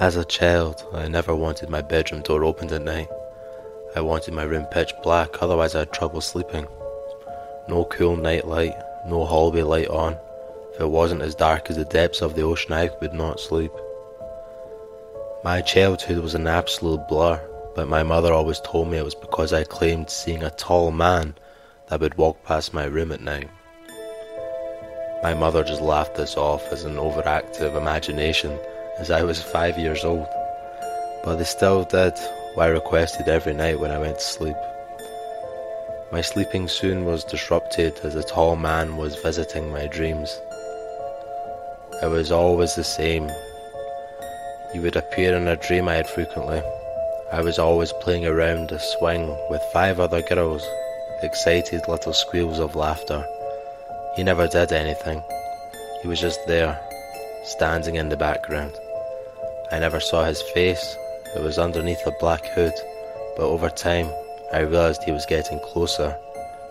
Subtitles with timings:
[0.00, 3.08] As a child, I never wanted my bedroom door opened at night.
[3.94, 6.66] I wanted my room pitch black, otherwise I had trouble sleeping.
[7.68, 8.74] No cool night light,
[9.06, 10.18] no hallway light on.
[10.74, 13.70] If it wasn't as dark as the depths of the ocean, I would not sleep.
[15.44, 17.40] My childhood was an absolute blur,
[17.76, 21.36] but my mother always told me it was because I claimed seeing a tall man
[21.86, 23.48] that would walk past my room at night.
[25.22, 28.58] My mother just laughed this off as an overactive imagination
[28.98, 30.26] as I was five years old,
[31.24, 32.14] but they still did
[32.54, 34.56] what I requested every night when I went to sleep.
[36.12, 40.40] My sleeping soon was disrupted as a tall man was visiting my dreams.
[42.02, 43.28] It was always the same.
[44.72, 46.62] He would appear in a dream I had frequently.
[47.32, 50.64] I was always playing around a swing with five other girls,
[51.22, 53.24] excited little squeals of laughter.
[54.14, 55.20] He never did anything.
[56.02, 56.78] He was just there,
[57.42, 58.78] standing in the background.
[59.74, 60.96] I never saw his face,
[61.34, 62.74] it was underneath a black hood,
[63.36, 64.08] but over time
[64.52, 66.16] I realized he was getting closer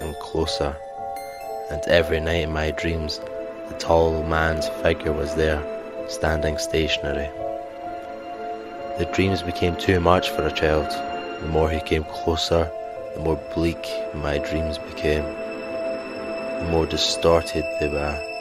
[0.00, 0.76] and closer,
[1.72, 3.18] and every night in my dreams
[3.68, 5.60] the tall man's figure was there,
[6.06, 7.28] standing stationary.
[9.00, 10.88] The dreams became too much for a child.
[11.40, 12.70] The more he came closer,
[13.16, 18.33] the more bleak my dreams became, the more distorted they were.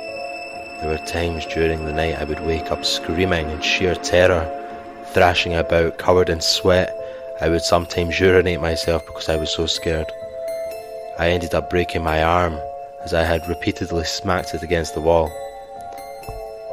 [0.84, 4.44] There were times during the night I would wake up screaming in sheer terror,
[5.14, 6.94] thrashing about, covered in sweat.
[7.40, 10.12] I would sometimes urinate myself because I was so scared.
[11.18, 12.60] I ended up breaking my arm
[13.02, 15.32] as I had repeatedly smacked it against the wall.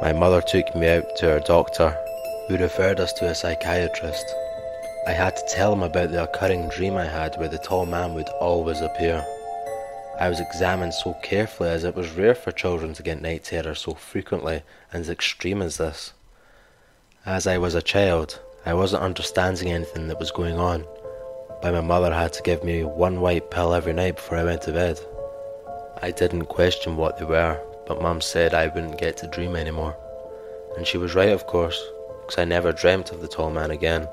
[0.01, 1.97] My mother took me out to her doctor,
[2.49, 4.25] who referred us to a psychiatrist.
[5.07, 8.13] I had to tell him about the occurring dream I had where the tall man
[8.15, 9.25] would always appear.
[10.21, 13.73] I was examined so carefully as it was rare for children to get night terror
[13.73, 14.61] so frequently
[14.93, 16.13] and as extreme as this.
[17.25, 20.85] As I was a child, I wasn't understanding anything that was going on,
[21.63, 24.61] but my mother had to give me one white pill every night before I went
[24.61, 24.99] to bed.
[26.03, 29.97] I didn't question what they were, but Mum said I wouldn't get to dream anymore.
[30.77, 31.83] And she was right, of course,
[32.21, 34.07] because I never dreamt of the tall man again.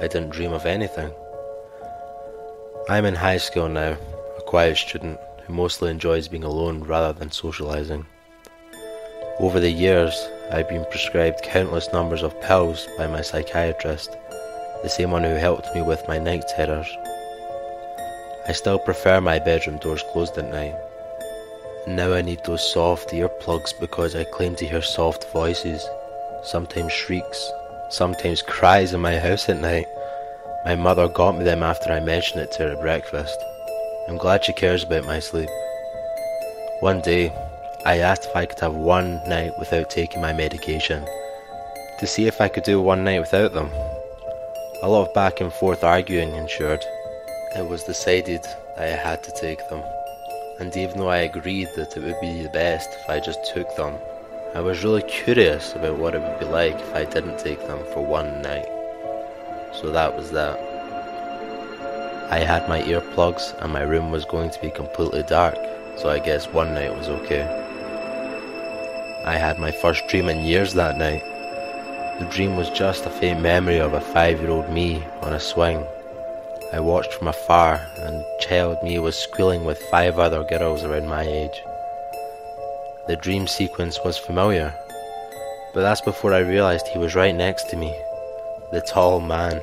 [0.00, 1.12] I didn't dream of anything.
[2.88, 3.96] I'm in high school now,
[4.50, 5.16] quiet student
[5.46, 8.04] who mostly enjoys being alone rather than socializing.
[9.38, 10.12] Over the years,
[10.50, 14.10] I've been prescribed countless numbers of pills by my psychiatrist,
[14.82, 16.88] the same one who helped me with my night terrors.
[18.48, 20.74] I still prefer my bedroom doors closed at night.
[21.86, 25.88] Now I need those soft earplugs because I claim to hear soft voices,
[26.42, 27.48] sometimes shrieks,
[27.88, 29.86] sometimes cries in my house at night.
[30.64, 33.38] My mother got me them after I mentioned it to her at breakfast.
[34.10, 35.48] I'm glad she cares about my sleep.
[36.80, 37.32] One day,
[37.86, 41.06] I asked if I could have one night without taking my medication,
[42.00, 43.70] to see if I could do one night without them.
[44.82, 46.84] A lot of back and forth arguing ensured.
[47.54, 49.80] It was decided that I had to take them,
[50.58, 53.76] and even though I agreed that it would be the best if I just took
[53.76, 53.94] them,
[54.56, 57.78] I was really curious about what it would be like if I didn't take them
[57.94, 58.66] for one night.
[59.72, 60.69] So that was that.
[62.30, 65.56] I had my earplugs and my room was going to be completely dark,
[65.96, 67.42] so I guess one night was okay.
[69.26, 71.24] I had my first dream in years that night.
[72.20, 75.40] The dream was just a faint memory of a five year old me on a
[75.40, 75.84] swing.
[76.72, 81.22] I watched from afar, and child me was squealing with five other girls around my
[81.22, 81.60] age.
[83.08, 84.72] The dream sequence was familiar,
[85.74, 87.92] but that's before I realized he was right next to me,
[88.70, 89.60] the tall man.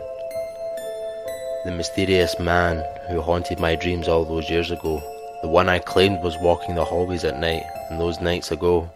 [1.67, 5.03] The mysterious man who haunted my dreams all those years ago.
[5.41, 8.89] The one I claimed was walking the hallways at night, and those nights ago.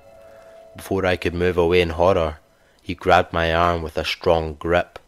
[0.78, 2.38] Before I could move away in horror,
[2.82, 5.00] he grabbed my arm with a strong grip.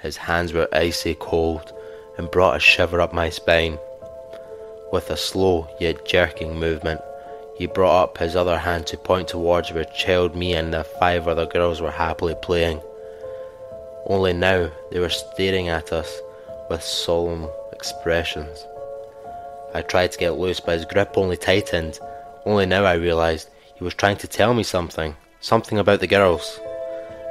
[0.00, 1.72] His hands were icy cold
[2.16, 3.76] and brought a shiver up my spine.
[4.92, 7.00] With a slow yet jerking movement,
[7.58, 11.26] he brought up his other hand to point towards where child me and the five
[11.26, 12.80] other girls were happily playing.
[14.06, 16.20] Only now they were staring at us
[16.70, 18.64] with solemn expressions.
[19.74, 21.98] I tried to get loose, but his grip only tightened.
[22.46, 26.60] Only now I realized he was trying to tell me something, something about the girls.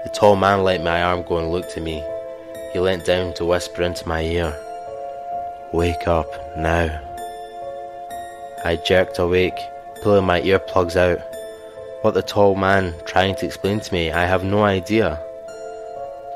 [0.04, 2.04] The tall man let my arm go and looked at me.
[2.74, 4.54] He leant down to whisper into my ear,
[5.74, 6.88] Wake up now.
[8.66, 9.58] I jerked awake,
[10.04, 11.20] pulling my earplugs out.
[12.02, 15.18] What the tall man trying to explain to me, I have no idea.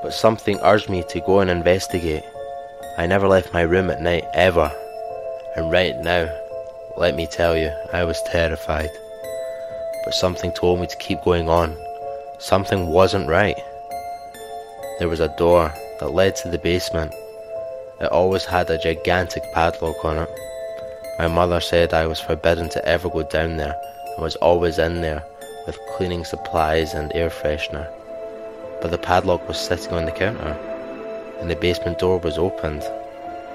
[0.01, 2.23] But something urged me to go and investigate.
[2.95, 4.71] I never left my room at night, ever.
[5.55, 6.29] And right now,
[6.95, 8.91] let me tell you, I was terrified.
[10.05, 11.75] But something told me to keep going on.
[12.37, 13.57] Something wasn't right.
[14.99, 17.11] There was a door that led to the basement.
[17.99, 20.29] It always had a gigantic padlock on it.
[21.17, 23.75] My mother said I was forbidden to ever go down there
[24.13, 25.23] and was always in there
[25.65, 27.87] with cleaning supplies and air freshener.
[28.83, 30.72] But the padlock was sitting on the counter
[31.43, 32.81] and the basement door was opened.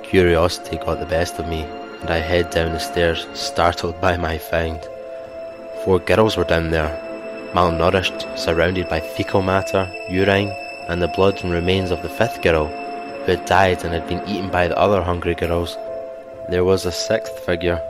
[0.02, 1.67] Curiosity got the best of me
[2.00, 4.79] and I head down the stairs, startled by my find.
[5.85, 6.94] Four girls were down there,
[7.55, 10.52] malnourished, surrounded by fecal matter, urine,
[10.88, 14.26] and the blood and remains of the fifth girl, who had died and had been
[14.29, 15.76] eaten by the other hungry girls.
[16.50, 17.81] There was a sixth figure,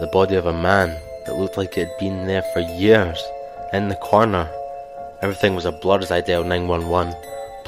[0.00, 0.96] the body of a man
[1.26, 3.22] that looked like it had been there for years,
[3.72, 4.48] in the corner.
[5.20, 7.14] Everything was a blur as I dialed 911.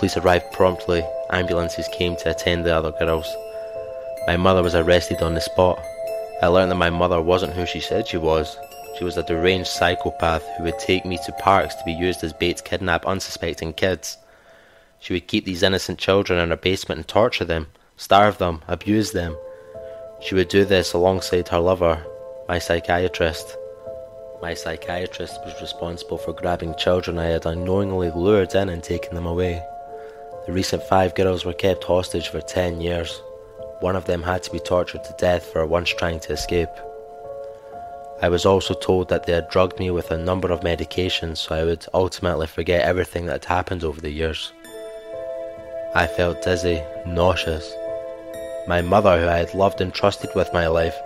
[0.00, 3.26] Police arrived promptly, ambulances came to attend the other girls.
[4.26, 5.78] My mother was arrested on the spot.
[6.40, 8.56] I learned that my mother wasn't who she said she was.
[8.96, 12.32] She was a deranged psychopath who would take me to parks to be used as
[12.32, 14.16] bait to kidnap unsuspecting kids.
[15.00, 17.66] She would keep these innocent children in her basement and torture them,
[17.98, 19.36] starve them, abuse them.
[20.22, 22.02] She would do this alongside her lover,
[22.48, 23.54] my psychiatrist.
[24.40, 29.26] My psychiatrist was responsible for grabbing children I had unknowingly lured in and taking them
[29.26, 29.62] away.
[30.50, 33.22] The recent five girls were kept hostage for ten years.
[33.78, 36.68] One of them had to be tortured to death for once trying to escape.
[38.20, 41.54] I was also told that they had drugged me with a number of medications so
[41.54, 44.52] I would ultimately forget everything that had happened over the years.
[45.94, 47.72] I felt dizzy, nauseous.
[48.66, 50.96] My mother, who I had loved and trusted with my life,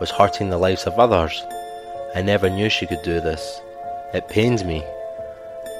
[0.00, 1.44] was hurting the lives of others.
[2.14, 3.60] I never knew she could do this.
[4.14, 4.82] It pains me.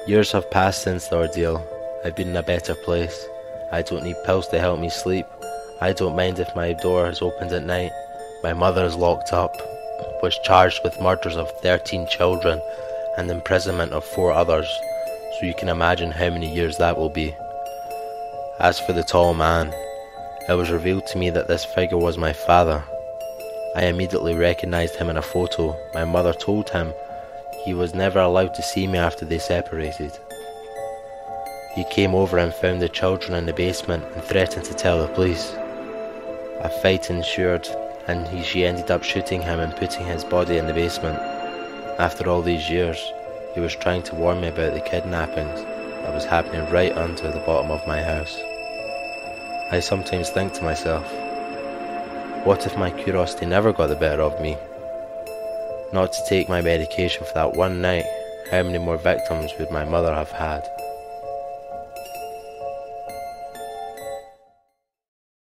[0.06, 1.66] Years have passed since the ordeal.
[2.04, 3.26] I've been in a better place.
[3.72, 5.24] I don't need pills to help me sleep.
[5.80, 7.92] I don't mind if my door is opened at night.
[8.42, 9.56] My mother is locked up,
[10.22, 12.60] was charged with murders of 13 children
[13.16, 14.68] and imprisonment of four others,
[15.38, 17.34] so you can imagine how many years that will be.
[18.60, 19.72] As for the tall man,
[20.46, 22.84] it was revealed to me that this figure was my father.
[23.76, 25.74] I immediately recognized him in a photo.
[25.94, 26.92] My mother told him
[27.64, 30.12] he was never allowed to see me after they separated.
[31.74, 35.12] He came over and found the children in the basement and threatened to tell the
[35.12, 35.52] police.
[36.60, 37.68] A fight ensued,
[38.06, 41.18] and he, she ended up shooting him and putting his body in the basement.
[41.98, 42.98] After all these years,
[43.54, 45.60] he was trying to warn me about the kidnappings
[46.02, 48.36] that was happening right under the bottom of my house.
[49.72, 51.04] I sometimes think to myself,
[52.46, 54.56] what if my curiosity never got the better of me?
[55.92, 58.04] Not to take my medication for that one night,
[58.50, 60.68] how many more victims would my mother have had?